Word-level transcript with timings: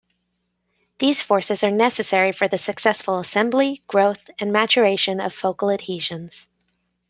These 0.97 1.21
forces 1.21 1.63
are 1.63 1.69
necessary 1.69 2.31
for 2.31 2.47
the 2.47 2.57
successful 2.57 3.19
assembly, 3.19 3.83
growth, 3.85 4.31
and 4.39 4.51
maturation 4.51 5.21
of 5.21 5.31
focal 5.31 5.69
adhesions. 5.69 6.47